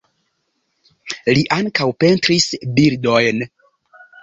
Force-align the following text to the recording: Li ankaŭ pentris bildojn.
Li 1.35 1.43
ankaŭ 1.57 1.87
pentris 2.05 2.49
bildojn. 2.81 3.47